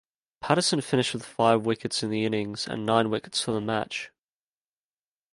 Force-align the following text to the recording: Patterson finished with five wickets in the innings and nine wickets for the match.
Patterson 0.39 0.81
finished 0.81 1.13
with 1.13 1.23
five 1.23 1.63
wickets 1.63 2.01
in 2.01 2.09
the 2.09 2.25
innings 2.25 2.65
and 2.67 2.87
nine 2.87 3.11
wickets 3.11 3.39
for 3.39 3.51
the 3.51 3.61
match. 3.61 4.11